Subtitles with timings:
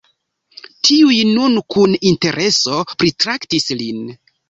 [0.89, 4.05] Tiuj nun kun intereso pritraktis lin.